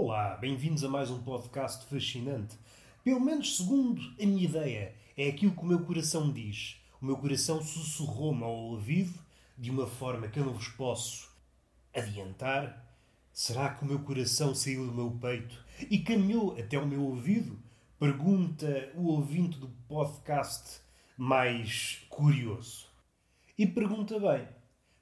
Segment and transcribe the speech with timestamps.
[0.00, 2.56] Olá, bem-vindos a mais um podcast fascinante.
[3.02, 6.76] Pelo menos segundo a minha ideia, é aquilo que o meu coração diz.
[7.02, 9.18] O meu coração sussurrou-me ao ouvido
[9.58, 11.28] de uma forma que eu não vos posso
[11.92, 12.88] adiantar.
[13.32, 17.58] Será que o meu coração saiu do meu peito e caminhou até o meu ouvido?
[17.98, 20.80] Pergunta o ouvinte do podcast
[21.16, 22.86] mais curioso.
[23.58, 24.46] E pergunta bem.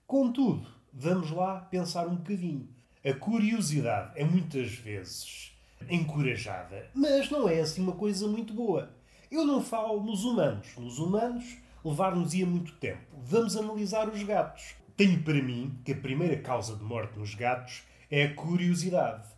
[0.06, 2.74] Contudo, vamos lá pensar um bocadinho.
[3.08, 5.52] A curiosidade é muitas vezes
[5.88, 8.90] encorajada, mas não é assim uma coisa muito boa.
[9.30, 10.66] Eu não falo nos humanos.
[10.76, 13.06] Nos humanos, levar-nos-ia muito tempo.
[13.22, 14.74] Vamos analisar os gatos.
[14.96, 19.28] Tenho para mim que a primeira causa de morte nos gatos é a curiosidade.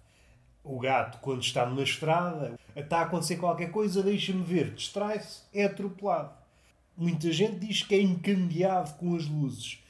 [0.65, 5.66] O gato, quando está numa estrada, está a acontecer qualquer coisa, deixa-me ver, distrai-se, é
[5.66, 6.32] atropelado.
[6.97, 9.85] Muita gente diz que é encambiado com as luzes.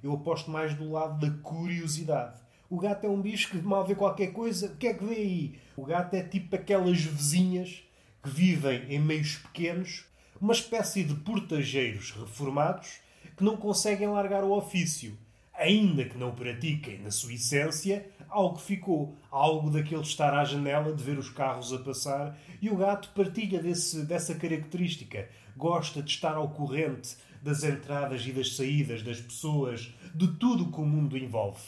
[0.00, 2.43] Eu aposto mais do lado da curiosidade.
[2.70, 5.14] O gato é um bicho que mal vê qualquer coisa, o que é que vê
[5.14, 5.58] aí?
[5.76, 7.84] O gato é tipo aquelas vizinhas
[8.22, 10.06] que vivem em meios pequenos,
[10.40, 13.00] uma espécie de portageiros reformados
[13.36, 15.16] que não conseguem largar o ofício.
[15.52, 19.16] Ainda que não pratiquem na sua essência, algo ficou.
[19.30, 23.62] Algo daquele estar à janela de ver os carros a passar e o gato partilha
[23.62, 25.28] desse, dessa característica.
[25.56, 30.80] Gosta de estar ao corrente das entradas e das saídas das pessoas, de tudo que
[30.80, 31.60] o mundo envolve.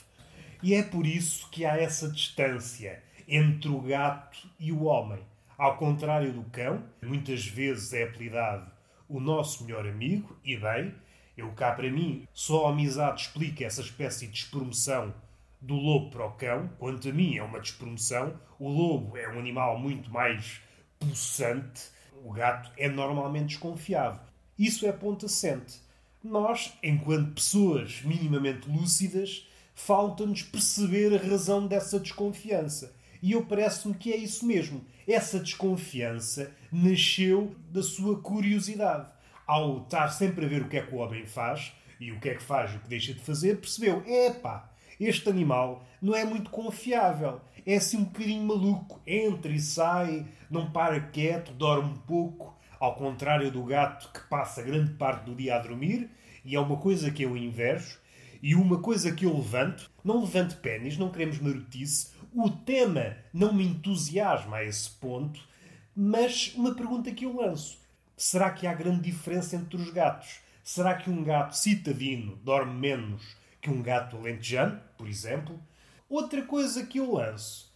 [0.63, 5.21] E é por isso que há essa distância entre o gato e o homem.
[5.59, 8.71] Ao contrário do cão, muitas vezes é apelidado
[9.09, 10.95] o nosso melhor amigo, e bem,
[11.37, 15.15] eu cá para mim, só a amizade explica essa espécie de despromoção
[15.61, 16.71] do lobo para o cão.
[16.79, 18.39] Quanto a mim, é uma despromoção.
[18.59, 20.61] O lobo é um animal muito mais
[20.99, 21.91] possante.
[22.25, 24.21] O gato é normalmente desconfiado.
[24.59, 25.81] Isso é ponto assente.
[26.23, 29.47] Nós, enquanto pessoas minimamente lúcidas,
[29.77, 32.93] falta-nos perceber a razão dessa desconfiança.
[33.23, 34.85] E eu parece-me que é isso mesmo.
[35.07, 39.07] Essa desconfiança nasceu da sua curiosidade.
[39.47, 42.31] Ao estar sempre a ver o que é que o homem faz e o que
[42.31, 46.25] é que faz e o que deixa de fazer, percebeu: epá, este animal não é
[46.25, 47.41] muito confiável.
[47.65, 49.01] É assim um bocadinho maluco.
[49.07, 52.57] Entra e sai, não para quieto, dorme um pouco.
[52.81, 56.11] Ao contrário do gato que passa grande parte do dia a dormir,
[56.45, 57.99] e é uma coisa que eu invejo,
[58.43, 63.53] e uma coisa que eu levanto, não levanto pênis, não queremos marotice, o tema não
[63.53, 65.41] me entusiasma a esse ponto,
[65.95, 67.79] mas uma pergunta que eu lanço:
[68.17, 70.41] será que há grande diferença entre os gatos?
[70.63, 75.59] Será que um gato citadino dorme menos que um gato alentejano, por exemplo?
[76.09, 77.73] Outra coisa que eu lanço: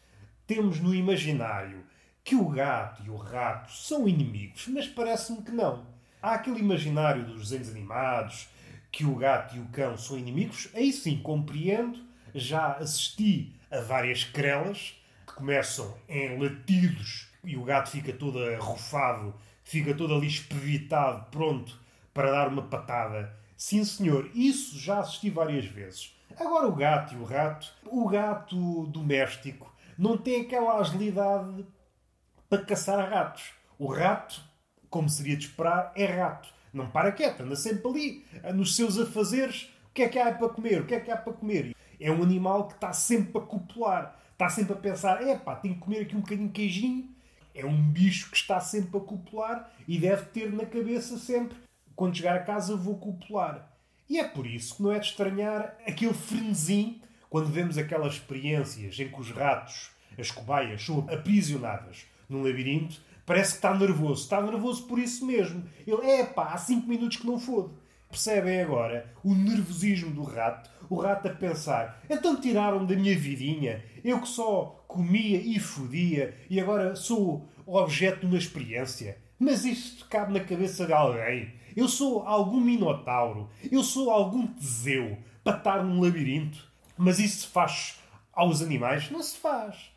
[0.46, 1.84] temos no imaginário
[2.22, 5.86] que o gato e o rato são inimigos, mas parece-me que não.
[6.20, 8.48] Há aquele imaginário dos desenhos animados
[8.90, 11.98] que o gato e o cão são inimigos, aí sim compreendo,
[12.34, 14.94] já assisti a várias crelas
[15.26, 19.34] que começam em latidos e o gato fica todo arrufado,
[19.64, 21.78] fica todo ali espevitado, pronto
[22.12, 23.34] para dar uma patada.
[23.56, 26.14] Sim, senhor, isso já assisti várias vezes.
[26.38, 31.66] Agora o gato e o rato, o gato doméstico não tem aquela agilidade
[32.48, 33.52] para caçar ratos.
[33.78, 34.42] O rato,
[34.88, 36.48] como seria de esperar, é rato.
[36.72, 39.70] Não para quieto, anda sempre ali, nos seus afazeres.
[39.90, 40.80] O que é que há para comer?
[40.80, 41.74] O que é que há para comer?
[41.98, 44.18] É um animal que está sempre a copular.
[44.32, 47.08] Está sempre a pensar, epá, tenho que comer aqui um bocadinho de queijinho.
[47.54, 51.58] É um bicho que está sempre a copular e deve ter na cabeça sempre,
[51.96, 53.70] quando chegar a casa vou copular.
[54.08, 58.98] E é por isso que não é de estranhar aquele frenesim quando vemos aquelas experiências
[58.98, 64.24] em que os ratos, as cobaias, são aprisionadas num labirinto, parece que está nervoso.
[64.24, 65.62] Está nervoso por isso mesmo.
[65.86, 67.70] Ele, é pá, há 5 minutos que não fode.
[68.08, 70.68] Percebem agora o nervosismo do rato?
[70.88, 76.36] O rato a pensar: então tiraram da minha vidinha, eu que só comia e fodia
[76.50, 79.16] e agora sou objeto de uma experiência.
[79.38, 81.54] Mas isto cabe na cabeça de alguém.
[81.76, 86.68] Eu sou algum minotauro, eu sou algum teseu para estar num labirinto.
[86.98, 88.00] Mas isso se faz
[88.32, 89.08] aos animais?
[89.08, 89.92] Não se faz.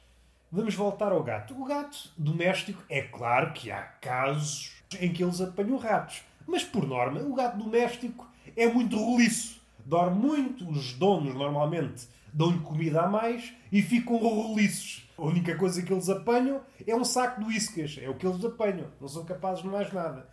[0.56, 1.60] Vamos voltar ao gato.
[1.60, 4.72] O gato doméstico, é claro que há casos
[5.02, 6.22] em que eles apanham ratos.
[6.46, 9.60] Mas, por norma, o gato doméstico é muito roliço.
[9.84, 15.10] Dorme muito, os donos normalmente dão-lhe comida a mais e ficam roliços.
[15.18, 17.98] A única coisa que eles apanham é um saco de whiskas.
[18.00, 18.92] É o que eles apanham.
[19.02, 20.30] Não são capazes de mais nada.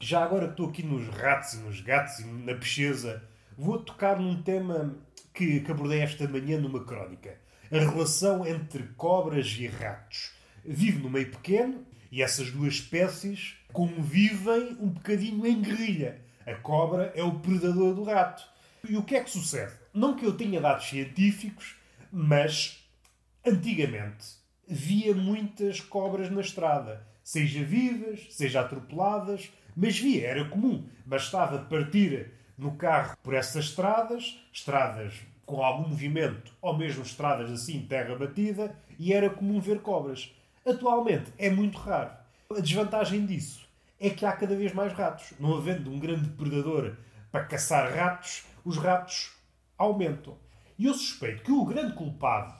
[0.00, 3.22] Já agora estou aqui nos ratos e nos gatos e na pecheza.
[3.56, 4.96] Vou tocar num tema
[5.32, 7.38] que abordei esta manhã numa crónica
[7.70, 10.32] a relação entre cobras e ratos.
[10.64, 16.20] Vive no meio pequeno e essas duas espécies convivem um bocadinho em guerrilha.
[16.44, 18.42] A cobra é o predador do rato.
[18.88, 19.72] E o que é que sucede?
[19.94, 21.76] Não que eu tenha dados científicos,
[22.10, 22.84] mas
[23.46, 30.86] antigamente via muitas cobras na estrada, seja vivas, seja atropeladas, mas via, era comum.
[31.04, 35.14] Bastava partir no carro por essas estradas, estradas
[35.50, 40.32] com algum movimento, ou mesmo estradas assim, terra batida, e era comum ver cobras.
[40.64, 42.12] Atualmente é muito raro.
[42.56, 43.68] A desvantagem disso
[43.98, 45.32] é que há cada vez mais ratos.
[45.40, 46.96] Não havendo um grande predador
[47.32, 49.32] para caçar ratos, os ratos
[49.76, 50.38] aumentam.
[50.78, 52.54] E eu suspeito que o grande culpado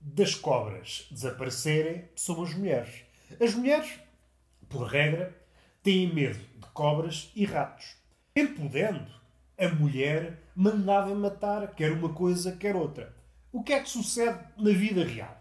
[0.00, 3.04] das cobras desaparecerem são as mulheres.
[3.40, 3.98] As mulheres,
[4.68, 5.34] por regra,
[5.82, 7.96] têm medo de cobras e ratos.
[8.36, 9.10] Em podendo,
[9.58, 13.14] a mulher mandava matar quer uma coisa, quer outra.
[13.52, 15.40] O que é que sucede na vida real?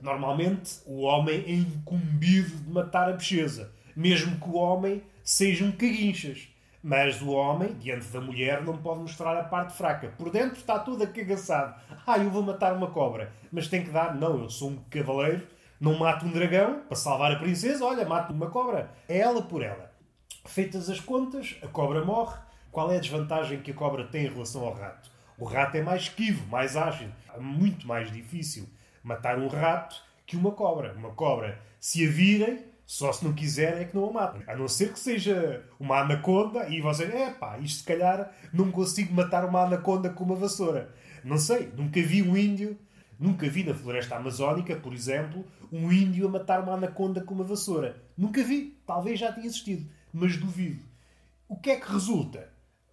[0.00, 5.72] Normalmente, o homem é incumbido de matar a bicheza, mesmo que o homem seja um
[5.72, 6.48] caguinchas.
[6.82, 10.08] Mas o homem, diante da mulher, não pode mostrar a parte fraca.
[10.18, 11.80] Por dentro está tudo acagaçado.
[12.04, 13.32] Ah, eu vou matar uma cobra.
[13.52, 15.46] Mas tem que dar, não, eu sou um cavaleiro,
[15.80, 18.90] não mato um dragão para salvar a princesa, olha, mato uma cobra.
[19.08, 19.92] É ela por ela.
[20.44, 22.36] Feitas as contas, a cobra morre.
[22.72, 25.10] Qual é a desvantagem que a cobra tem em relação ao rato?
[25.38, 27.10] O rato é mais esquivo, mais ágil.
[27.34, 28.66] É muito mais difícil
[29.04, 30.94] matar um rato que uma cobra.
[30.94, 34.42] Uma cobra, se a virem, só se não quiser é que não a matem.
[34.46, 38.72] A não ser que seja uma anaconda e você, é pá, isto se calhar não
[38.72, 40.94] consigo matar uma anaconda com uma vassoura.
[41.22, 42.78] Não sei, nunca vi um índio,
[43.20, 47.44] nunca vi na floresta amazónica, por exemplo, um índio a matar uma anaconda com uma
[47.44, 48.02] vassoura.
[48.16, 50.82] Nunca vi, talvez já tenha existido, mas duvido.
[51.46, 52.51] O que é que resulta?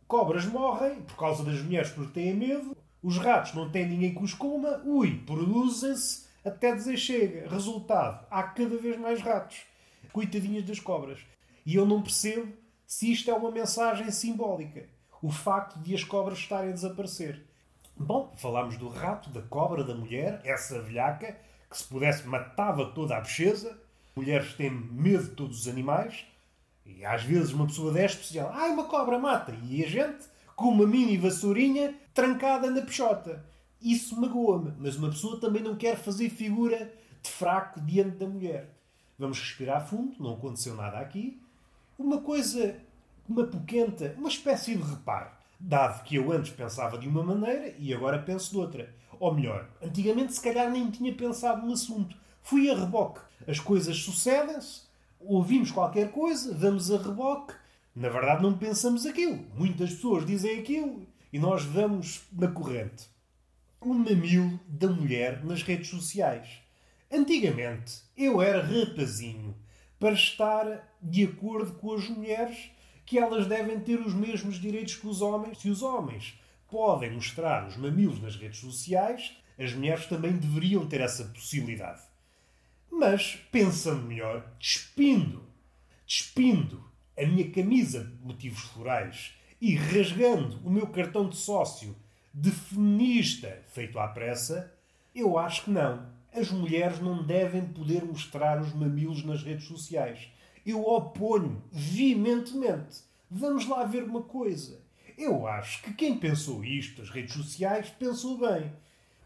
[0.09, 4.23] Cobras morrem por causa das mulheres porque têm medo, os ratos não têm ninguém que
[4.23, 7.47] os coma, ui, produzem-se até dizer chega.
[7.47, 9.61] Resultado, há cada vez mais ratos.
[10.11, 11.19] Coitadinhas das cobras.
[11.63, 12.51] E eu não percebo
[12.87, 14.89] se isto é uma mensagem simbólica.
[15.21, 17.45] O facto de as cobras estarem a desaparecer.
[17.95, 21.37] Bom, falámos do rato, da cobra, da mulher, essa velhaca,
[21.69, 23.79] que se pudesse matava toda a bicheza.
[24.15, 26.25] Mulheres têm medo de todos os animais.
[26.97, 29.55] E às vezes uma pessoa desce especial, ai, uma cobra mata.
[29.63, 30.25] E a gente,
[30.55, 33.45] com uma mini vassourinha, trancada na peixota.
[33.81, 34.73] Isso magoa-me.
[34.77, 36.91] Mas uma pessoa também não quer fazer figura
[37.21, 38.69] de fraco diante da mulher.
[39.17, 41.41] Vamos respirar fundo, não aconteceu nada aqui.
[41.97, 42.75] Uma coisa,
[43.27, 45.29] uma poquenta, uma espécie de reparo.
[45.59, 48.95] Dado que eu antes pensava de uma maneira e agora penso de outra.
[49.19, 52.15] Ou melhor, antigamente se calhar nem tinha pensado no assunto.
[52.41, 53.19] Fui a reboque.
[53.45, 54.83] As coisas sucedem-se,
[55.19, 57.53] ouvimos qualquer coisa, vamos a reboque.
[57.95, 59.45] Na verdade não pensamos aquilo.
[59.55, 63.07] Muitas pessoas dizem aquilo e nós vamos na corrente.
[63.81, 66.59] O mamilo da mulher nas redes sociais.
[67.11, 69.55] Antigamente, eu era rapazinho
[69.99, 72.71] para estar de acordo com as mulheres
[73.05, 75.59] que elas devem ter os mesmos direitos que os homens.
[75.59, 81.01] Se os homens podem mostrar os mamilos nas redes sociais, as mulheres também deveriam ter
[81.01, 82.08] essa possibilidade.
[82.91, 85.43] Mas, pensando melhor, despindo,
[86.05, 86.83] despindo
[87.17, 91.95] a minha camisa de motivos florais e rasgando o meu cartão de sócio
[92.33, 94.73] de feminista feito à pressa,
[95.13, 100.27] eu acho que não as mulheres não devem poder mostrar os mamilos nas redes sociais.
[100.65, 103.01] Eu oponho veementemente.
[103.29, 104.79] Vamos lá ver uma coisa.
[105.17, 108.71] Eu acho que quem pensou isto, as redes sociais, pensou bem.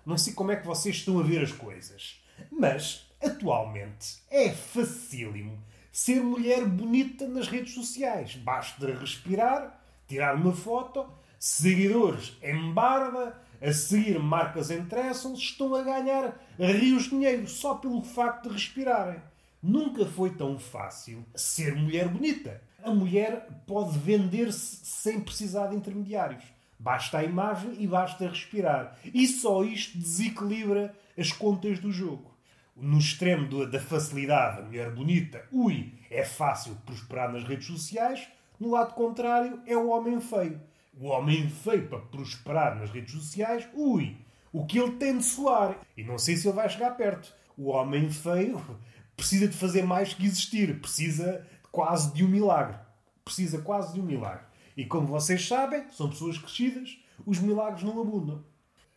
[0.05, 5.57] Não sei como é que vocês estão a ver as coisas, mas atualmente é facílimo
[5.91, 8.35] ser mulher bonita nas redes sociais.
[8.35, 11.05] Basta respirar, tirar uma foto,
[11.39, 18.01] seguidores em barba, a seguir marcas interessam-se, estão a ganhar rios de dinheiro só pelo
[18.01, 19.21] facto de respirarem.
[19.61, 22.61] Nunca foi tão fácil ser mulher bonita.
[22.83, 26.43] A mulher pode vender-se sem precisar de intermediários.
[26.77, 28.97] Basta a imagem e basta respirar.
[29.13, 32.32] E só isto desequilibra as contas do jogo.
[32.75, 38.27] No extremo da facilidade, a mulher bonita, ui, é fácil prosperar nas redes sociais.
[38.59, 40.59] No lado contrário, é o homem feio
[40.99, 44.17] o homem feio para prosperar nas redes sociais, ui,
[44.51, 45.77] o que ele tem de soar.
[45.97, 47.33] E não sei se ele vai chegar perto.
[47.57, 48.63] O homem feio
[49.17, 50.79] precisa de fazer mais que existir.
[50.79, 52.77] Precisa quase de um milagre.
[53.25, 54.45] Precisa quase de um milagre.
[54.77, 58.43] E como vocês sabem, são pessoas crescidas, os milagres não abundam.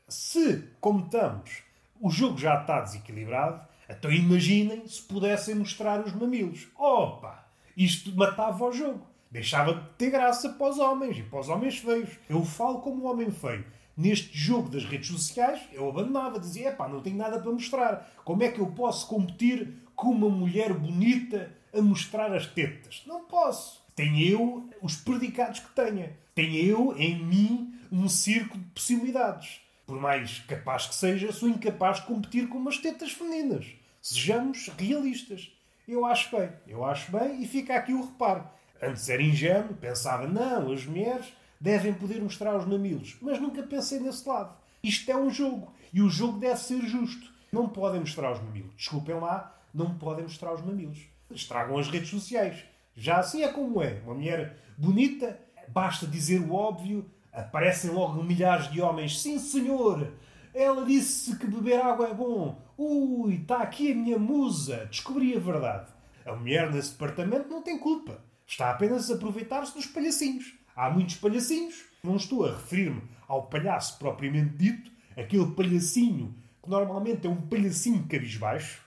[0.09, 1.63] Se, como estamos,
[2.01, 6.69] o jogo já está desequilibrado, então imaginem se pudessem mostrar os mamilos.
[6.77, 7.47] Opa!
[7.77, 9.07] Isto matava o jogo.
[9.31, 12.11] Deixava de ter graça para os homens e para os homens feios.
[12.29, 13.65] Eu falo como homem feio.
[13.97, 18.11] Neste jogo das redes sociais, eu abandonava, dizia: pá, não tenho nada para mostrar.
[18.25, 23.03] Como é que eu posso competir com uma mulher bonita a mostrar as tetas?
[23.07, 23.85] Não posso.
[23.95, 26.17] Tenho eu os predicados que tenha.
[26.35, 29.61] Tenho eu em mim um circo de possibilidades.
[29.87, 33.67] Por mais capaz que seja, sou incapaz de competir com umas tetas femininas.
[34.03, 35.53] Sejamos realistas.
[35.87, 38.45] Eu acho bem, eu acho bem e fica aqui o reparo.
[38.83, 43.17] Antes era ingênuo, pensava, não, as mulheres devem poder mostrar os mamilos.
[43.23, 44.57] Mas nunca pensei nesse lado.
[44.83, 47.33] Isto é um jogo e o jogo deve ser justo.
[47.53, 48.75] Não podem mostrar os mamilos.
[48.77, 50.99] Desculpem lá, não podem mostrar os mamilos.
[51.31, 52.65] Estragam as redes sociais.
[52.97, 54.01] Já assim é como é.
[54.05, 55.39] Uma mulher bonita,
[55.69, 59.21] basta dizer o óbvio, aparecem logo milhares de homens.
[59.21, 60.13] Sim, senhor!
[60.55, 62.61] Ela disse que beber água é bom.
[62.79, 64.87] Ui, está aqui a minha musa.
[64.87, 65.93] Descobri a verdade.
[66.25, 68.25] A mulher nesse departamento não tem culpa.
[68.47, 70.55] Está apenas a aproveitar-se dos palhacinhos.
[70.75, 71.85] Há muitos palhacinhos.
[72.03, 78.07] Não estou a referir-me ao palhaço propriamente dito, aquele palhacinho que normalmente é um palhacinho
[78.09, 78.83] cabisbaixo.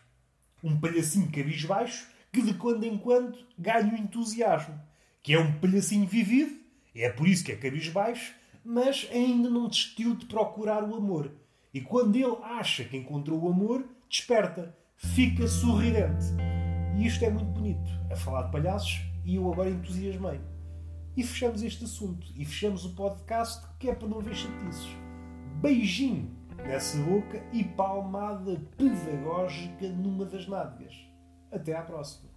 [0.63, 4.79] Um palhacinho cabisbaixo que de quando em quando ganha o entusiasmo.
[5.21, 6.58] Que é um palhacinho vivido,
[6.95, 11.31] é por isso que é cabisbaixo, mas ainda não desistiu de procurar o amor.
[11.73, 16.25] E quando ele acha que encontrou o amor, desperta, fica sorridente.
[16.97, 20.41] E isto é muito bonito, a falar de palhaços, e eu agora entusiasmei.
[21.15, 24.89] E fechamos este assunto, e fechamos o podcast, que é para não ver chatices.
[25.61, 30.95] Beijinho nessa boca e palmada pedagógica numa das nádegas.
[31.51, 32.29] Até à próxima.